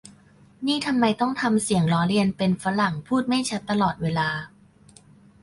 [0.67, 4.29] นี่ทำไมต้องทำเสียงล้อเลียนเป็นฝรั่งพูดไม่ชัดตลอดเวลา